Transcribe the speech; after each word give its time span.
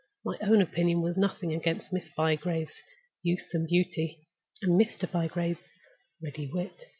"My 0.25 0.35
own 0.41 0.63
opinion 0.63 1.03
was 1.03 1.15
nothing 1.15 1.53
against 1.53 1.93
Miss 1.93 2.09
Bygrave's 2.17 2.81
youth 3.21 3.47
and 3.53 3.67
beauty, 3.67 4.25
and 4.63 4.71
Mr. 4.81 5.01
Bygrave's 5.11 5.69
ready 6.23 6.49
wit. 6.51 6.85